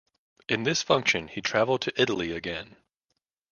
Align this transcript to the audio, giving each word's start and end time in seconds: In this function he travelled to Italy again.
In 0.49 0.63
this 0.63 0.81
function 0.81 1.27
he 1.27 1.41
travelled 1.41 1.81
to 1.81 1.93
Italy 2.01 2.31
again. 2.31 2.75